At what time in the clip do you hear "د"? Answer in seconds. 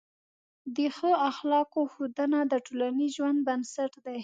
0.75-0.77, 2.51-2.53